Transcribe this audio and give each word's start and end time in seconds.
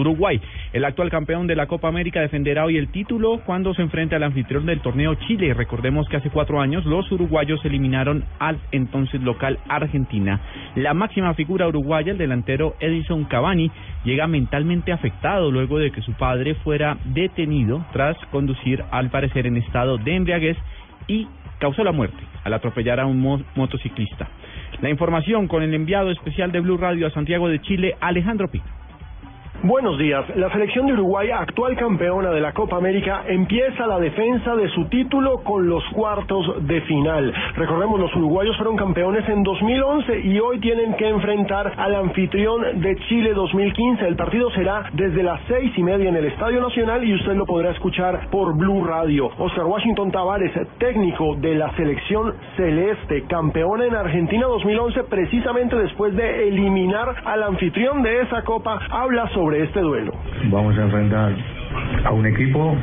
Uruguay, 0.00 0.40
el 0.72 0.84
actual 0.84 1.10
campeón 1.10 1.46
de 1.46 1.56
la 1.56 1.66
Copa 1.66 1.88
América, 1.88 2.20
defenderá 2.20 2.64
hoy 2.64 2.76
el 2.76 2.88
título 2.88 3.40
cuando 3.44 3.74
se 3.74 3.82
enfrente 3.82 4.14
al 4.14 4.22
anfitrión 4.22 4.66
del 4.66 4.80
torneo 4.80 5.14
Chile. 5.26 5.54
Recordemos 5.54 6.08
que 6.08 6.16
hace 6.16 6.30
cuatro 6.30 6.60
años 6.60 6.84
los 6.84 7.10
uruguayos 7.10 7.64
eliminaron 7.64 8.24
al 8.38 8.58
entonces 8.72 9.22
local 9.22 9.58
Argentina. 9.68 10.40
La 10.76 10.94
máxima 10.94 11.34
figura 11.34 11.68
uruguaya, 11.68 12.12
el 12.12 12.18
delantero 12.18 12.74
Edison 12.80 13.24
Cavani, 13.24 13.70
llega 14.04 14.26
mentalmente 14.26 14.92
afectado 14.92 15.50
luego 15.50 15.78
de 15.78 15.90
que 15.90 16.02
su 16.02 16.12
padre 16.12 16.54
fuera 16.56 16.98
detenido 17.04 17.84
tras 17.92 18.16
conducir 18.30 18.84
al 18.90 19.10
parecer 19.10 19.46
en 19.46 19.56
estado 19.56 19.98
de 19.98 20.14
embriaguez 20.14 20.56
y 21.06 21.26
causó 21.58 21.84
la 21.84 21.92
muerte 21.92 22.22
al 22.44 22.54
atropellar 22.54 23.00
a 23.00 23.06
un 23.06 23.44
motociclista. 23.54 24.28
La 24.82 24.90
información 24.90 25.48
con 25.48 25.62
el 25.62 25.72
enviado 25.74 26.10
especial 26.10 26.52
de 26.52 26.60
Blue 26.60 26.76
Radio 26.76 27.06
a 27.06 27.10
Santiago 27.10 27.48
de 27.48 27.60
Chile, 27.60 27.96
Alejandro 28.00 28.48
Pino. 28.48 28.83
Buenos 29.64 29.96
días. 29.96 30.26
La 30.36 30.52
selección 30.52 30.86
de 30.86 30.92
Uruguay, 30.92 31.30
actual 31.30 31.74
campeona 31.74 32.28
de 32.32 32.40
la 32.42 32.52
Copa 32.52 32.76
América, 32.76 33.24
empieza 33.26 33.86
la 33.86 33.98
defensa 33.98 34.54
de 34.56 34.68
su 34.68 34.84
título 34.90 35.38
con 35.42 35.66
los 35.70 35.82
cuartos 35.94 36.66
de 36.66 36.82
final. 36.82 37.32
Recordemos, 37.56 37.98
los 37.98 38.14
uruguayos 38.14 38.54
fueron 38.58 38.76
campeones 38.76 39.26
en 39.26 39.42
2011 39.42 40.20
y 40.20 40.38
hoy 40.38 40.60
tienen 40.60 40.94
que 40.96 41.08
enfrentar 41.08 41.72
al 41.78 41.94
anfitrión 41.94 42.82
de 42.82 42.94
Chile 43.08 43.32
2015. 43.32 44.06
El 44.06 44.16
partido 44.16 44.50
será 44.50 44.90
desde 44.92 45.22
las 45.22 45.40
seis 45.48 45.72
y 45.78 45.82
media 45.82 46.10
en 46.10 46.16
el 46.16 46.26
Estadio 46.26 46.60
Nacional 46.60 47.02
y 47.02 47.14
usted 47.14 47.32
lo 47.32 47.46
podrá 47.46 47.70
escuchar 47.70 48.28
por 48.28 48.54
Blue 48.58 48.84
Radio. 48.84 49.30
Oscar 49.38 49.64
Washington 49.64 50.12
Tavares, 50.12 50.52
técnico 50.76 51.36
de 51.36 51.54
la 51.54 51.74
selección 51.74 52.34
celeste, 52.58 53.24
campeona 53.28 53.86
en 53.86 53.94
Argentina 53.94 54.46
2011, 54.46 55.04
precisamente 55.04 55.74
después 55.74 56.14
de 56.14 56.48
eliminar 56.48 57.14
al 57.24 57.44
anfitrión 57.44 58.02
de 58.02 58.20
esa 58.20 58.42
copa, 58.42 58.78
habla 58.90 59.26
sobre 59.30 59.53
este 59.62 59.80
duelo. 59.80 60.12
Vamos 60.50 60.76
a 60.78 60.82
enfrentar 60.82 61.34
a 62.04 62.12
un 62.12 62.26
equipo 62.26 62.76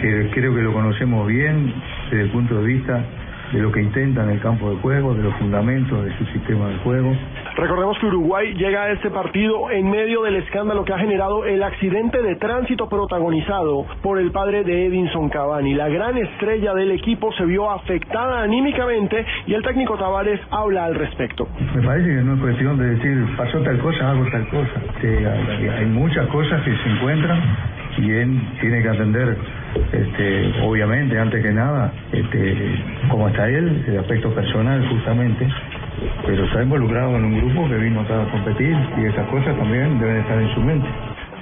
que 0.00 0.30
creo 0.32 0.54
que 0.54 0.62
lo 0.62 0.72
conocemos 0.72 1.26
bien 1.26 1.72
desde 2.10 2.24
el 2.24 2.30
punto 2.30 2.60
de 2.60 2.66
vista 2.66 3.04
de 3.52 3.58
lo 3.58 3.72
que 3.72 3.80
intenta 3.80 4.22
en 4.22 4.30
el 4.30 4.40
campo 4.40 4.70
de 4.70 4.76
juego, 4.76 5.14
de 5.14 5.22
los 5.22 5.34
fundamentos 5.36 6.04
de 6.04 6.16
su 6.18 6.24
sistema 6.26 6.68
de 6.68 6.78
juego. 6.78 7.14
Recordemos 7.56 7.98
que 7.98 8.06
Uruguay 8.06 8.54
llega 8.54 8.84
a 8.84 8.90
este 8.92 9.10
partido 9.10 9.70
en 9.70 9.90
medio 9.90 10.22
del 10.22 10.36
escándalo 10.36 10.84
que 10.84 10.92
ha 10.92 10.98
generado 10.98 11.44
el 11.44 11.62
accidente 11.62 12.22
de 12.22 12.36
tránsito 12.36 12.88
protagonizado 12.88 13.86
por 14.02 14.18
el 14.18 14.30
padre 14.30 14.62
de 14.64 14.86
Edinson 14.86 15.28
Cavani. 15.28 15.74
La 15.74 15.88
gran 15.88 16.16
estrella 16.16 16.74
del 16.74 16.92
equipo 16.92 17.32
se 17.32 17.44
vio 17.44 17.70
afectada 17.70 18.42
anímicamente 18.42 19.24
y 19.46 19.54
el 19.54 19.62
técnico 19.62 19.96
Tavares 19.98 20.40
habla 20.50 20.84
al 20.84 20.94
respecto. 20.94 21.48
Me 21.74 21.82
parece 21.82 22.08
que 22.08 22.22
no 22.22 22.34
es 22.34 22.40
cuestión 22.40 22.78
de 22.78 22.86
decir 22.94 23.26
pasó 23.36 23.60
tal 23.62 23.78
cosa, 23.78 24.10
hago 24.10 24.24
tal 24.30 24.48
cosa. 24.48 24.80
hay 25.78 25.86
muchas 25.86 26.26
cosas 26.28 26.62
que 26.62 26.76
se 26.76 26.88
encuentran 26.88 27.40
y 27.98 28.10
él 28.12 28.40
tiene 28.60 28.82
que 28.82 28.88
atender 28.88 29.36
este, 29.92 30.52
obviamente, 30.62 31.18
antes 31.18 31.42
que 31.42 31.52
nada, 31.52 31.92
este, 32.12 32.56
como 33.10 33.28
está 33.28 33.48
él, 33.48 33.84
el 33.86 33.98
aspecto 33.98 34.34
personal 34.34 34.86
justamente, 34.88 35.48
pero 36.26 36.44
está 36.44 36.62
involucrado 36.62 37.16
en 37.16 37.24
un 37.24 37.36
grupo 37.38 37.68
que 37.68 37.76
vino 37.76 38.00
a 38.00 38.30
competir 38.30 38.76
y 38.98 39.04
esas 39.04 39.26
cosas 39.28 39.56
también 39.56 39.98
deben 39.98 40.16
estar 40.18 40.40
en 40.40 40.54
su 40.54 40.60
mente. 40.60 40.88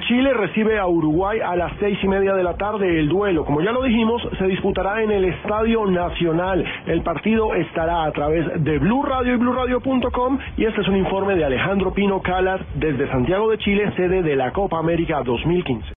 Chile 0.09 0.33
recibe 0.33 0.79
a 0.79 0.87
Uruguay 0.87 1.39
a 1.45 1.55
las 1.55 1.71
seis 1.79 1.99
y 2.03 2.09
media 2.09 2.33
de 2.33 2.43
la 2.43 2.55
tarde. 2.55 2.99
El 2.99 3.11
duelo, 3.11 3.45
como 3.45 3.61
ya 3.61 3.73
lo 3.73 3.83
dijimos, 3.83 4.23
se 4.39 4.47
disputará 4.47 5.03
en 5.03 5.11
el 5.11 5.25
Estadio 5.25 5.85
Nacional. 5.85 6.65
El 6.87 7.03
partido 7.03 7.55
estará 7.55 8.05
a 8.05 8.13
través 8.13 8.47
de 8.65 8.79
Blue 8.79 9.03
Radio 9.03 9.35
y 9.35 9.37
BlueRadio.com 9.37 10.39
y 10.57 10.65
este 10.65 10.81
es 10.81 10.89
un 10.89 10.97
informe 10.97 11.35
de 11.35 11.45
Alejandro 11.45 11.93
Pino 11.93 12.23
Calas 12.23 12.63
desde 12.77 13.07
Santiago 13.11 13.51
de 13.51 13.59
Chile, 13.59 13.93
sede 13.97 14.23
de 14.23 14.35
la 14.35 14.51
Copa 14.53 14.79
América 14.79 15.23
2015. 15.23 15.93